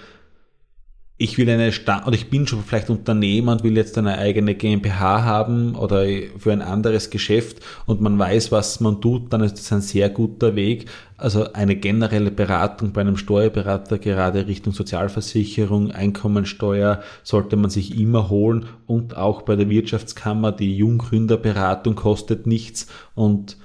ich 1.22 1.36
will 1.36 1.50
eine 1.50 1.70
Sta 1.70 2.06
oder 2.06 2.14
ich 2.14 2.30
bin 2.30 2.46
schon 2.46 2.64
vielleicht 2.64 2.88
Unternehmer 2.88 3.52
und 3.52 3.62
will 3.62 3.76
jetzt 3.76 3.98
eine 3.98 4.16
eigene 4.16 4.54
GmbH 4.54 5.22
haben 5.22 5.74
oder 5.74 6.06
für 6.38 6.50
ein 6.50 6.62
anderes 6.62 7.10
Geschäft 7.10 7.58
und 7.84 8.00
man 8.00 8.18
weiß, 8.18 8.50
was 8.52 8.80
man 8.80 9.02
tut, 9.02 9.30
dann 9.30 9.42
ist 9.42 9.58
das 9.58 9.70
ein 9.70 9.82
sehr 9.82 10.08
guter 10.08 10.56
Weg. 10.56 10.86
Also 11.18 11.52
eine 11.52 11.76
generelle 11.76 12.30
Beratung 12.30 12.92
bei 12.92 13.02
einem 13.02 13.18
Steuerberater, 13.18 13.98
gerade 13.98 14.46
Richtung 14.46 14.72
Sozialversicherung, 14.72 15.90
Einkommensteuer, 15.90 17.02
sollte 17.22 17.56
man 17.56 17.68
sich 17.68 18.00
immer 18.00 18.30
holen 18.30 18.64
und 18.86 19.14
auch 19.14 19.42
bei 19.42 19.56
der 19.56 19.68
Wirtschaftskammer, 19.68 20.52
die 20.52 20.74
Junggründerberatung 20.74 21.96
kostet 21.96 22.46
nichts 22.46 22.86
und 23.14 23.58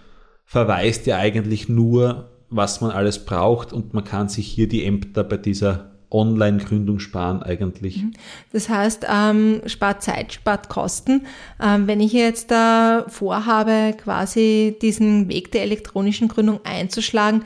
verweist 0.43 1.05
ja 1.07 1.15
eigentlich 1.15 1.69
nur 1.69 2.34
was 2.55 2.81
man 2.81 2.91
alles 2.91 3.25
braucht 3.25 3.73
und 3.73 3.93
man 3.93 4.03
kann 4.03 4.29
sich 4.29 4.47
hier 4.47 4.67
die 4.67 4.85
Ämter 4.85 5.23
bei 5.23 5.37
dieser 5.37 5.91
Online-Gründung 6.11 6.99
sparen 6.99 7.43
eigentlich. 7.43 7.97
Mhm. 7.97 8.13
Das 8.53 8.69
heißt, 8.69 9.05
ähm, 9.11 9.61
spart 9.65 10.01
Zeit, 10.01 10.33
spart 10.33 10.69
Kosten. 10.69 11.25
Ähm, 11.61 11.87
wenn 11.87 11.99
ich 11.99 12.13
jetzt 12.13 12.51
da 12.51 12.99
äh, 12.99 13.09
vorhabe, 13.09 13.95
quasi 14.01 14.77
diesen 14.81 15.29
Weg 15.29 15.51
der 15.51 15.63
elektronischen 15.63 16.27
Gründung 16.27 16.59
einzuschlagen, 16.63 17.43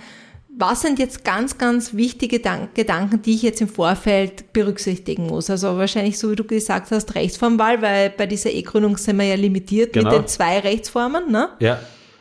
was 0.59 0.81
sind 0.81 0.99
jetzt 0.99 1.23
ganz, 1.23 1.57
ganz 1.57 1.93
wichtige 1.93 2.39
Gedanken, 2.39 3.21
die 3.21 3.33
ich 3.33 3.43
jetzt 3.43 3.61
im 3.61 3.69
Vorfeld 3.69 4.51
berücksichtigen 4.51 5.27
muss? 5.27 5.49
Also 5.49 5.77
wahrscheinlich, 5.77 6.19
so 6.19 6.31
wie 6.31 6.35
du 6.35 6.43
gesagt 6.43 6.91
hast, 6.91 7.15
Rechtsformwahl, 7.15 7.81
weil 7.81 8.09
bei 8.09 8.25
dieser 8.25 8.51
E-Gründung 8.51 8.97
sind 8.97 9.17
wir 9.17 9.25
ja 9.25 9.35
limitiert 9.35 9.93
genau. 9.93 10.11
mit 10.11 10.19
den 10.19 10.27
zwei 10.27 10.59
Rechtsformen, 10.59 11.31
ne? 11.31 11.49
Ja. 11.59 11.79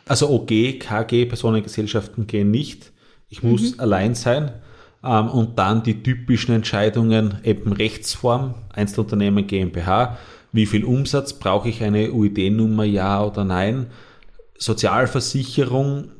Also 0.08 0.30
OG, 0.30 0.80
KG, 0.80 1.26
Personengesellschaften 1.26 2.26
gehen 2.26 2.50
nicht. 2.50 2.92
Ich 3.28 3.42
muss 3.42 3.74
mhm. 3.74 3.80
allein 3.80 4.14
sein. 4.14 4.52
Ähm, 5.04 5.28
und 5.28 5.58
dann 5.58 5.82
die 5.82 6.02
typischen 6.02 6.54
Entscheidungen, 6.54 7.38
eben 7.44 7.72
Rechtsform, 7.72 8.54
Einzelunternehmen 8.72 9.46
GmbH, 9.46 10.18
wie 10.52 10.66
viel 10.66 10.84
Umsatz, 10.84 11.34
brauche 11.34 11.68
ich 11.68 11.82
eine 11.82 12.10
UID-Nummer, 12.10 12.84
ja 12.84 13.22
oder 13.24 13.44
nein, 13.44 13.88
Sozialversicherung, 14.56 16.10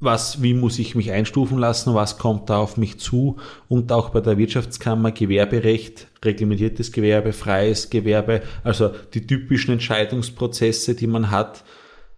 was, 0.00 0.42
wie 0.42 0.54
muss 0.54 0.78
ich 0.78 0.94
mich 0.94 1.10
einstufen 1.10 1.58
lassen, 1.58 1.94
was 1.94 2.18
kommt 2.18 2.50
da 2.50 2.58
auf 2.58 2.76
mich 2.76 2.98
zu? 2.98 3.36
Und 3.68 3.90
auch 3.90 4.10
bei 4.10 4.20
der 4.20 4.38
Wirtschaftskammer 4.38 5.10
Gewerberecht, 5.10 6.06
reglementiertes 6.24 6.92
Gewerbe, 6.92 7.32
freies 7.32 7.90
Gewerbe, 7.90 8.42
also 8.62 8.90
die 9.14 9.26
typischen 9.26 9.72
Entscheidungsprozesse, 9.72 10.94
die 10.94 11.08
man 11.08 11.30
hat, 11.30 11.64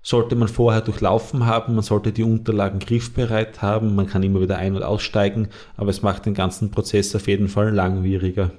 sollte 0.02 0.34
man 0.34 0.48
vorher 0.48 0.80
durchlaufen 0.80 1.46
haben, 1.46 1.74
man 1.74 1.84
sollte 1.84 2.12
die 2.12 2.22
Unterlagen 2.22 2.78
griffbereit 2.78 3.60
haben, 3.60 3.94
man 3.94 4.06
kann 4.06 4.22
immer 4.22 4.40
wieder 4.40 4.56
ein- 4.56 4.76
und 4.76 4.82
aussteigen, 4.82 5.48
aber 5.76 5.90
es 5.90 6.02
macht 6.02 6.26
den 6.26 6.34
ganzen 6.34 6.70
Prozess 6.70 7.14
auf 7.14 7.28
jeden 7.28 7.48
Fall 7.48 7.74
langwieriger. 7.74 8.50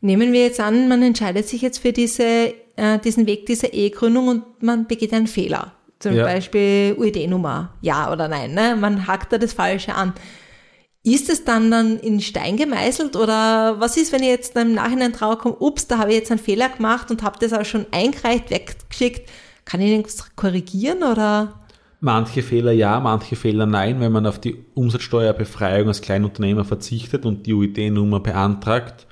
Nehmen 0.00 0.32
wir 0.32 0.42
jetzt 0.42 0.60
an, 0.60 0.88
man 0.88 1.02
entscheidet 1.02 1.48
sich 1.48 1.62
jetzt 1.62 1.78
für 1.78 1.92
diese, 1.92 2.52
äh, 2.76 2.98
diesen 3.02 3.26
Weg 3.26 3.46
dieser 3.46 3.72
E-Gründung 3.72 4.28
und 4.28 4.62
man 4.62 4.86
begeht 4.86 5.14
einen 5.14 5.28
Fehler. 5.28 5.72
Zum 6.00 6.14
ja. 6.14 6.24
Beispiel 6.24 6.94
UID-Nummer, 6.98 7.72
ja 7.80 8.12
oder 8.12 8.28
nein. 8.28 8.52
Ne? 8.52 8.76
Man 8.78 9.06
hackt 9.06 9.32
da 9.32 9.38
das 9.38 9.54
Falsche 9.54 9.94
an. 9.94 10.12
Ist 11.02 11.30
es 11.30 11.44
dann 11.44 11.70
dann 11.70 11.98
in 11.98 12.20
Stein 12.20 12.56
gemeißelt 12.56 13.16
oder 13.16 13.78
was 13.78 13.96
ist, 13.96 14.12
wenn 14.12 14.22
ich 14.22 14.28
jetzt 14.28 14.56
im 14.56 14.74
Nachhinein 14.74 15.12
drauf 15.12 15.38
komme, 15.38 15.56
ups, 15.58 15.86
da 15.86 15.98
habe 15.98 16.10
ich 16.10 16.16
jetzt 16.16 16.30
einen 16.30 16.40
Fehler 16.40 16.68
gemacht 16.68 17.10
und 17.10 17.22
habe 17.22 17.38
das 17.38 17.52
auch 17.52 17.64
schon 17.64 17.86
eingereicht, 17.90 18.50
weggeschickt, 18.50 19.30
kann 19.64 19.80
ich 19.80 19.90
irgendwas 19.90 20.34
korrigieren 20.36 21.02
oder? 21.02 21.60
Manche 22.00 22.42
Fehler 22.42 22.72
ja, 22.72 23.00
manche 23.00 23.34
Fehler 23.34 23.66
nein, 23.66 24.00
wenn 24.00 24.12
man 24.12 24.26
auf 24.26 24.38
die 24.38 24.64
Umsatzsteuerbefreiung 24.74 25.88
als 25.88 26.02
Kleinunternehmer 26.02 26.64
verzichtet 26.64 27.24
und 27.24 27.46
die 27.46 27.54
UID-Nummer 27.54 28.20
beantragt. 28.20 29.06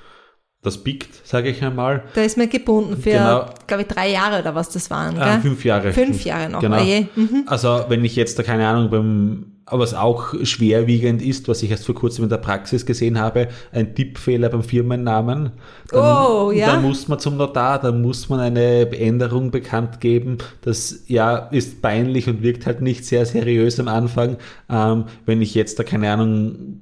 Das 0.63 0.85
biegt, 0.85 1.27
sage 1.27 1.49
ich 1.49 1.65
einmal. 1.65 2.05
Da 2.15 2.23
ist 2.23 2.39
man 2.39 2.49
gebunden 2.49 2.97
für, 2.97 3.11
genau. 3.11 3.47
glaube 3.67 3.83
ich, 3.83 3.89
drei 3.89 4.11
Jahre 4.11 4.41
oder 4.41 4.55
was 4.55 4.71
das 4.71 4.91
waren. 4.91 5.17
Äh, 5.17 5.41
fünf 5.41 5.65
Jahre. 5.65 5.93
Fünf 5.93 6.25
Jahre 6.25 6.51
noch. 6.51 6.61
Genau. 6.61 6.83
Mhm. 6.83 7.45
Also 7.47 7.87
wenn 7.89 8.05
ich 8.05 8.15
jetzt 8.15 8.39
da 8.39 8.45
keine 8.45 8.69
Ahnung 8.69 8.91
beim 8.91 9.52
was 9.71 9.95
auch 9.95 10.35
schwerwiegend 10.45 11.23
ist, 11.23 11.49
was 11.49 11.63
ich 11.63 11.71
erst 11.71 11.87
vor 11.87 11.95
kurzem 11.95 12.25
in 12.25 12.31
der 12.31 12.39
Praxis 12.39 12.85
gesehen 12.85 13.19
habe, 13.19 13.49
ein 13.73 13.95
Tippfehler 13.95 14.49
beim 14.49 14.63
Firmennamen. 14.63 15.53
Dann, 15.89 16.27
oh, 16.27 16.51
ja. 16.51 16.67
Dann 16.67 16.83
muss 16.83 17.09
man 17.09 17.19
zum 17.19 17.37
Notar, 17.37 17.81
dann 17.81 18.03
muss 18.03 18.29
man 18.29 18.41
eine 18.41 18.91
Änderung 18.91 19.51
bekannt 19.51 20.01
geben. 20.01 20.39
Das 20.63 21.05
ja 21.07 21.37
ist 21.37 21.81
peinlich 21.83 22.29
und 22.29 22.43
wirkt 22.43 22.67
halt 22.67 22.81
nicht 22.81 23.05
sehr 23.05 23.25
seriös 23.25 23.79
am 23.79 23.89
Anfang. 23.89 24.37
Ähm, 24.69 25.05
wenn 25.27 25.41
ich 25.43 25.55
jetzt 25.55 25.79
da 25.79 25.85
keine 25.85 26.11
Ahnung 26.11 26.81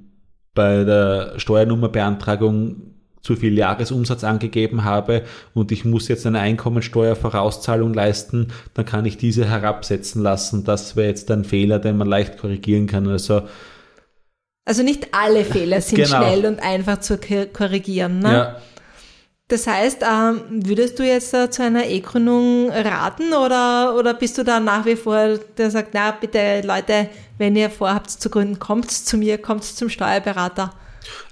bei 0.53 0.83
der 0.83 1.33
Steuernummerbeantragung 1.37 2.90
zu 3.21 3.35
viel 3.35 3.57
Jahresumsatz 3.57 4.23
angegeben 4.23 4.83
habe 4.83 5.23
und 5.53 5.71
ich 5.71 5.85
muss 5.85 6.07
jetzt 6.07 6.25
eine 6.25 6.39
Einkommensteuervorauszahlung 6.39 7.93
leisten, 7.93 8.47
dann 8.73 8.85
kann 8.85 9.05
ich 9.05 9.17
diese 9.17 9.45
herabsetzen 9.45 10.23
lassen. 10.23 10.63
Das 10.63 10.95
wäre 10.95 11.07
jetzt 11.07 11.29
ein 11.29 11.45
Fehler, 11.45 11.79
den 11.79 11.97
man 11.97 12.07
leicht 12.07 12.37
korrigieren 12.37 12.87
kann. 12.87 13.07
Also, 13.07 13.43
also 14.65 14.83
nicht 14.83 15.09
alle 15.13 15.45
Fehler 15.45 15.81
sind 15.81 16.03
genau. 16.03 16.17
schnell 16.17 16.45
und 16.45 16.61
einfach 16.61 16.99
zu 16.99 17.19
korrigieren. 17.53 18.19
Ne? 18.19 18.31
Ja. 18.31 18.55
Das 19.51 19.67
heißt, 19.67 20.01
ähm, 20.01 20.65
würdest 20.65 20.97
du 20.97 21.03
jetzt 21.03 21.33
äh, 21.33 21.49
zu 21.49 21.61
einer 21.61 21.85
E-Gründung 21.85 22.71
raten 22.71 23.33
oder, 23.33 23.95
oder 23.97 24.13
bist 24.13 24.37
du 24.37 24.43
da 24.45 24.61
nach 24.61 24.85
wie 24.85 24.95
vor, 24.95 25.39
der 25.57 25.69
sagt, 25.69 25.89
na 25.93 26.11
bitte 26.11 26.61
Leute, 26.63 27.09
wenn 27.37 27.57
ihr 27.57 27.69
vorhabt 27.69 28.11
zu 28.11 28.29
gründen, 28.29 28.59
kommt 28.59 28.89
zu 28.89 29.17
mir, 29.17 29.37
kommt 29.37 29.65
zum 29.65 29.89
Steuerberater? 29.89 30.73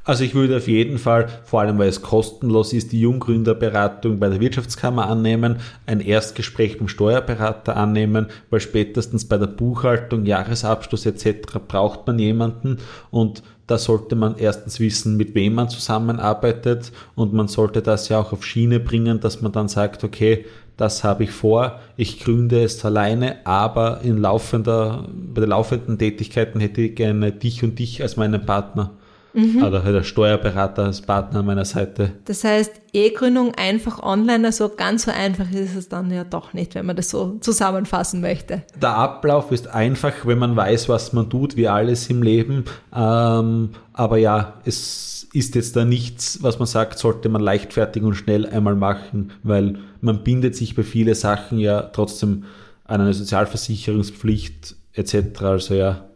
Also 0.03 0.23
ich 0.23 0.33
würde 0.33 0.57
auf 0.57 0.67
jeden 0.67 0.97
Fall, 0.97 1.27
vor 1.43 1.61
allem 1.61 1.77
weil 1.77 1.89
es 1.89 2.01
kostenlos 2.01 2.73
ist, 2.73 2.91
die 2.91 3.01
Junggründerberatung 3.01 4.19
bei 4.19 4.29
der 4.29 4.39
Wirtschaftskammer 4.39 5.07
annehmen, 5.07 5.57
ein 5.85 5.99
Erstgespräch 5.99 6.79
beim 6.79 6.87
Steuerberater 6.87 7.77
annehmen, 7.77 8.27
weil 8.49 8.59
spätestens 8.59 9.25
bei 9.25 9.37
der 9.37 9.47
Buchhaltung, 9.47 10.25
Jahresabschluss 10.25 11.05
etc. 11.05 11.59
braucht 11.67 12.07
man 12.07 12.17
jemanden 12.17 12.77
und 13.11 13.43
da 13.67 13.77
sollte 13.77 14.15
man 14.15 14.35
erstens 14.37 14.79
wissen, 14.79 15.15
mit 15.15 15.35
wem 15.35 15.53
man 15.53 15.69
zusammenarbeitet 15.69 16.91
und 17.13 17.33
man 17.33 17.47
sollte 17.47 17.83
das 17.83 18.09
ja 18.09 18.19
auch 18.19 18.33
auf 18.33 18.43
Schiene 18.43 18.79
bringen, 18.79 19.19
dass 19.19 19.41
man 19.41 19.51
dann 19.51 19.67
sagt, 19.67 20.03
okay, 20.03 20.45
das 20.75 21.03
habe 21.03 21.25
ich 21.25 21.31
vor, 21.31 21.79
ich 21.97 22.19
gründe 22.19 22.63
es 22.63 22.83
alleine, 22.83 23.45
aber 23.45 23.99
in 24.01 24.17
laufender, 24.17 25.05
bei 25.13 25.41
den 25.41 25.49
laufenden 25.49 25.99
Tätigkeiten 25.99 26.59
hätte 26.59 26.81
ich 26.81 26.95
gerne 26.95 27.31
dich 27.31 27.63
und 27.63 27.77
dich 27.77 28.01
als 28.01 28.17
meinen 28.17 28.45
Partner. 28.45 28.91
Mhm. 29.33 29.63
Oder 29.63 29.83
halt 29.83 29.95
der 29.95 30.03
Steuerberater 30.03 30.85
als 30.85 31.01
Partner 31.01 31.39
an 31.39 31.45
meiner 31.45 31.65
Seite. 31.65 32.13
Das 32.25 32.43
heißt, 32.43 32.71
E-Gründung 32.93 33.53
einfach 33.55 34.01
online, 34.01 34.47
also 34.47 34.69
ganz 34.69 35.03
so 35.03 35.11
einfach 35.11 35.51
ist 35.51 35.75
es 35.75 35.89
dann 35.89 36.11
ja 36.11 36.23
doch 36.23 36.53
nicht, 36.53 36.75
wenn 36.75 36.85
man 36.85 36.95
das 36.95 37.09
so 37.09 37.37
zusammenfassen 37.39 38.21
möchte. 38.21 38.63
Der 38.81 38.95
Ablauf 38.95 39.51
ist 39.51 39.67
einfach, 39.67 40.13
wenn 40.25 40.39
man 40.39 40.55
weiß, 40.55 40.89
was 40.89 41.13
man 41.13 41.29
tut, 41.29 41.55
wie 41.55 41.67
alles 41.67 42.09
im 42.09 42.23
Leben. 42.23 42.65
Ähm, 42.95 43.69
aber 43.93 44.17
ja, 44.17 44.55
es 44.65 45.27
ist 45.33 45.55
jetzt 45.55 45.75
da 45.75 45.85
nichts, 45.85 46.41
was 46.41 46.57
man 46.57 46.67
sagt, 46.67 46.97
sollte 46.97 47.29
man 47.29 47.41
leichtfertig 47.41 48.01
und 48.01 48.15
schnell 48.15 48.47
einmal 48.47 48.75
machen, 48.75 49.31
weil 49.43 49.77
man 50.01 50.23
bindet 50.23 50.55
sich 50.55 50.75
bei 50.75 50.83
vielen 50.83 51.15
Sachen 51.15 51.59
ja 51.59 51.81
trotzdem 51.81 52.45
an 52.85 53.01
eine 53.01 53.13
Sozialversicherungspflicht 53.13 54.75
etc. 54.93 55.41
Also 55.41 55.75
ja, 55.75 56.08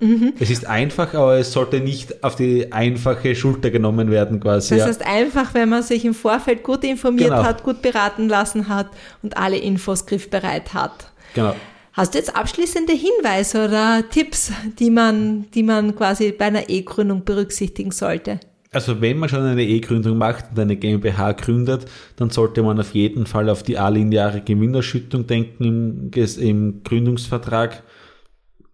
Mhm. 0.00 0.34
Es 0.38 0.50
ist 0.50 0.66
einfach, 0.66 1.14
aber 1.14 1.38
es 1.38 1.52
sollte 1.52 1.80
nicht 1.80 2.22
auf 2.22 2.36
die 2.36 2.72
einfache 2.72 3.34
Schulter 3.34 3.70
genommen 3.70 4.10
werden 4.10 4.38
quasi. 4.38 4.76
Das 4.76 4.86
heißt 4.86 5.06
einfach, 5.06 5.54
wenn 5.54 5.68
man 5.68 5.82
sich 5.82 6.04
im 6.04 6.14
Vorfeld 6.14 6.62
gut 6.62 6.84
informiert 6.84 7.30
genau. 7.30 7.42
hat, 7.42 7.64
gut 7.64 7.82
beraten 7.82 8.28
lassen 8.28 8.68
hat 8.68 8.88
und 9.22 9.36
alle 9.36 9.58
Infos 9.58 10.06
griffbereit 10.06 10.72
hat. 10.72 11.10
Genau. 11.34 11.54
Hast 11.92 12.14
du 12.14 12.18
jetzt 12.18 12.36
abschließende 12.36 12.92
Hinweise 12.92 13.64
oder 13.64 14.08
Tipps, 14.08 14.52
die 14.78 14.90
man, 14.90 15.46
die 15.52 15.64
man 15.64 15.96
quasi 15.96 16.30
bei 16.30 16.44
einer 16.44 16.70
E-Gründung 16.70 17.24
berücksichtigen 17.24 17.90
sollte? 17.90 18.38
Also 18.70 19.00
wenn 19.00 19.18
man 19.18 19.28
schon 19.28 19.42
eine 19.42 19.64
E-Gründung 19.64 20.16
macht 20.16 20.44
und 20.52 20.60
eine 20.60 20.76
GmbH 20.76 21.32
gründet, 21.32 21.86
dann 22.14 22.30
sollte 22.30 22.62
man 22.62 22.78
auf 22.78 22.94
jeden 22.94 23.26
Fall 23.26 23.48
auf 23.48 23.64
die 23.64 23.78
alineare 23.78 24.42
Gewinnerschüttung 24.42 25.26
denken 25.26 25.64
im, 25.64 26.10
im 26.38 26.82
Gründungsvertrag. 26.84 27.82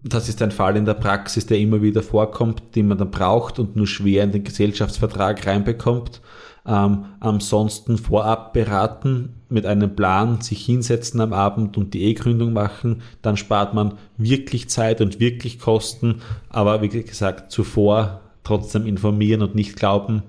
Das 0.07 0.29
ist 0.29 0.43
ein 0.43 0.51
Fall 0.51 0.77
in 0.77 0.85
der 0.85 0.95
Praxis, 0.95 1.47
der 1.47 1.59
immer 1.59 1.81
wieder 1.81 2.03
vorkommt, 2.03 2.63
den 2.77 2.89
man 2.89 2.99
dann 2.99 3.11
braucht 3.11 3.59
und 3.59 3.75
nur 3.75 3.87
schwer 3.87 4.23
in 4.23 4.33
den 4.33 4.45
Gesellschaftsvertrag 4.45 5.47
reinbekommt. 5.47 6.21
Ähm, 6.67 7.07
ansonsten 7.21 7.97
vorab 7.97 8.53
beraten, 8.53 9.41
mit 9.49 9.65
einem 9.65 9.97
Plan 9.97 10.43
sich 10.43 10.65
hinsetzen 10.65 11.21
am 11.23 11.33
Abend 11.33 11.79
und 11.79 11.95
die 11.95 12.05
E-Gründung 12.05 12.53
machen, 12.53 13.03
dann 13.23 13.39
spart 13.39 13.73
man 13.73 13.95
wirklich 14.19 14.69
Zeit 14.69 15.01
und 15.01 15.21
wirklich 15.21 15.59
Kosten, 15.59 16.21
aber 16.51 16.83
wie 16.83 16.89
gesagt, 16.89 17.51
zuvor 17.51 18.21
trotzdem 18.43 18.87
informieren 18.87 19.43
und 19.43 19.55
nicht 19.55 19.77
glauben, 19.77 20.23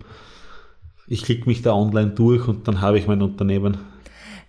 ich 1.08 1.24
klicke 1.24 1.48
mich 1.48 1.62
da 1.62 1.74
online 1.74 2.12
durch 2.12 2.48
und 2.48 2.68
dann 2.68 2.82
habe 2.82 2.98
ich 2.98 3.08
mein 3.08 3.22
Unternehmen. 3.22 3.78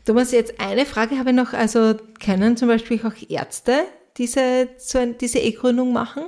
Thomas, 0.05 0.31
jetzt 0.31 0.61
eine 0.61 0.87
Frage 0.87 1.19
habe 1.19 1.31
ich 1.31 1.37
noch. 1.37 1.53
Also 1.53 1.95
können 2.21 2.57
zum 2.57 2.69
Beispiel 2.69 3.01
auch 3.05 3.29
Ärzte 3.29 3.73
diese, 4.19 4.69
so 4.79 4.99
ein, 4.99 5.19
diese 5.19 5.39
E-Gründung 5.39 5.93
machen? 5.93 6.25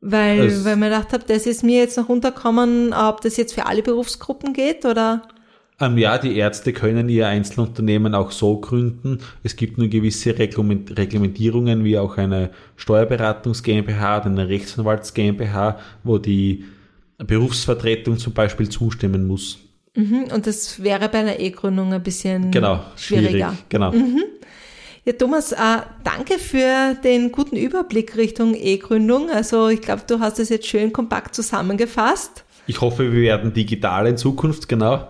Weil, 0.00 0.40
es, 0.40 0.64
weil 0.64 0.76
man 0.76 0.90
gedacht 0.90 1.12
habe, 1.12 1.24
das 1.26 1.46
ist 1.46 1.62
mir 1.62 1.78
jetzt 1.78 1.96
noch 1.96 2.08
unterkommen, 2.08 2.92
ob 2.92 3.20
das 3.20 3.36
jetzt 3.36 3.54
für 3.54 3.66
alle 3.66 3.82
Berufsgruppen 3.82 4.52
geht 4.52 4.84
oder? 4.84 5.22
Ähm, 5.80 5.96
ja, 5.96 6.18
die 6.18 6.36
Ärzte 6.36 6.72
können 6.72 7.08
ihr 7.08 7.28
Einzelunternehmen 7.28 8.14
auch 8.14 8.30
so 8.30 8.58
gründen. 8.58 9.18
Es 9.42 9.56
gibt 9.56 9.78
nur 9.78 9.88
gewisse 9.88 10.36
Reglementierungen, 10.38 11.84
wie 11.84 11.98
auch 11.98 12.18
eine 12.18 12.50
Steuerberatungs 12.76 13.62
GmbH 13.62 14.18
oder 14.18 14.26
eine 14.26 14.48
Rechtsanwalts 14.48 15.14
GmbH, 15.14 15.78
wo 16.02 16.18
die 16.18 16.64
Berufsvertretung 17.18 18.18
zum 18.18 18.32
Beispiel 18.32 18.68
zustimmen 18.68 19.26
muss. 19.26 19.58
Mhm, 19.94 20.28
und 20.34 20.46
das 20.46 20.82
wäre 20.82 21.08
bei 21.08 21.18
einer 21.18 21.38
E-Gründung 21.38 21.92
ein 21.92 22.02
bisschen 22.02 22.50
genau, 22.50 22.80
schwieriger. 22.96 23.48
Schwierig, 23.50 23.68
genau. 23.68 23.92
Mhm. 23.92 24.22
Ja, 25.04 25.14
Thomas, 25.14 25.50
äh, 25.50 25.56
danke 26.04 26.38
für 26.38 26.94
den 27.02 27.32
guten 27.32 27.56
Überblick 27.56 28.16
Richtung 28.16 28.54
E-Gründung. 28.54 29.30
Also 29.30 29.66
ich 29.66 29.80
glaube, 29.80 30.02
du 30.06 30.20
hast 30.20 30.38
es 30.38 30.48
jetzt 30.48 30.68
schön 30.68 30.92
kompakt 30.92 31.34
zusammengefasst. 31.34 32.44
Ich 32.68 32.80
hoffe, 32.80 33.12
wir 33.12 33.22
werden 33.22 33.52
digital 33.52 34.06
in 34.06 34.16
Zukunft, 34.16 34.68
genau. 34.68 35.08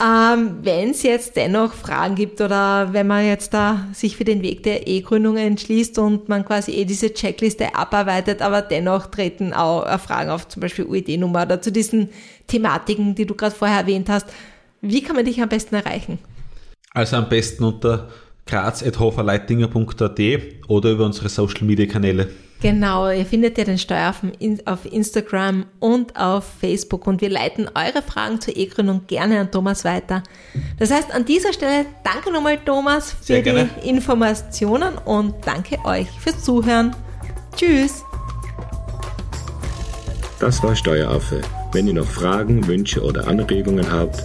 Ähm, 0.00 0.58
wenn 0.62 0.90
es 0.90 1.02
jetzt 1.02 1.34
dennoch 1.34 1.72
Fragen 1.72 2.14
gibt 2.14 2.40
oder 2.40 2.92
wenn 2.92 3.08
man 3.08 3.26
jetzt 3.26 3.52
da 3.52 3.88
sich 3.92 4.16
für 4.16 4.22
den 4.22 4.42
Weg 4.42 4.62
der 4.62 4.86
E-Gründung 4.86 5.36
entschließt 5.36 5.98
und 5.98 6.28
man 6.28 6.44
quasi 6.44 6.70
eh 6.70 6.84
diese 6.84 7.12
Checkliste 7.12 7.74
abarbeitet, 7.74 8.42
aber 8.42 8.62
dennoch 8.62 9.06
treten 9.06 9.52
auch 9.52 9.84
äh, 9.84 9.98
Fragen 9.98 10.30
auf, 10.30 10.46
zum 10.46 10.60
Beispiel 10.60 10.84
UID-Nummer 10.84 11.42
oder 11.42 11.60
zu 11.60 11.72
diesen 11.72 12.10
Thematiken, 12.46 13.16
die 13.16 13.26
du 13.26 13.34
gerade 13.34 13.56
vorher 13.56 13.80
erwähnt 13.80 14.08
hast. 14.08 14.28
Wie 14.80 15.02
kann 15.02 15.16
man 15.16 15.24
dich 15.24 15.42
am 15.42 15.48
besten 15.48 15.74
erreichen? 15.74 16.20
Also 16.94 17.16
am 17.16 17.28
besten 17.28 17.64
unter 17.64 18.08
graz.hoferleitinger.at 18.46 20.20
oder 20.68 20.90
über 20.90 21.06
unsere 21.06 21.28
Social 21.28 21.64
Media 21.64 21.86
Kanäle. 21.86 22.28
Genau, 22.62 23.10
ihr 23.10 23.26
findet 23.26 23.58
ja 23.58 23.64
den 23.64 23.76
Steueraffen 23.76 24.32
auf 24.66 24.84
Instagram 24.84 25.66
und 25.80 26.14
auf 26.16 26.44
Facebook 26.60 27.08
und 27.08 27.20
wir 27.20 27.28
leiten 27.28 27.68
eure 27.74 28.02
Fragen 28.06 28.40
zur 28.40 28.56
E-Gründung 28.56 29.02
gerne 29.08 29.40
an 29.40 29.50
Thomas 29.50 29.84
weiter. 29.84 30.22
Das 30.78 30.92
heißt, 30.92 31.12
an 31.12 31.24
dieser 31.24 31.52
Stelle 31.52 31.86
danke 32.04 32.30
nochmal 32.30 32.58
Thomas 32.64 33.16
für 33.20 33.42
die 33.42 33.88
Informationen 33.88 34.96
und 35.04 35.34
danke 35.44 35.84
euch 35.84 36.08
fürs 36.20 36.44
Zuhören. 36.44 36.94
Tschüss! 37.56 38.04
Das 40.38 40.62
war 40.62 40.76
Steueraffe. 40.76 41.40
Wenn 41.72 41.88
ihr 41.88 41.94
noch 41.94 42.06
Fragen, 42.06 42.64
Wünsche 42.68 43.02
oder 43.02 43.26
Anregungen 43.26 43.90
habt, 43.90 44.24